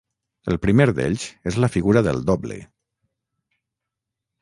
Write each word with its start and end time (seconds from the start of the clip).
El 0.53 0.57
primer 0.63 0.87
d'ells 0.99 1.27
és 1.53 1.59
la 1.65 1.71
figura 1.75 2.05
del 2.09 2.25
doble. 2.33 2.61